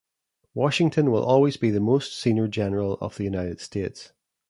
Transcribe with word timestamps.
Washington 0.55 1.11
will 1.11 1.23
always 1.23 1.57
be 1.57 1.69
the 1.69 1.79
most 1.79 2.17
senior 2.17 2.47
general 2.47 2.95
of 3.01 3.17
the 3.17 3.23
United 3.23 3.61
States. 3.61 4.13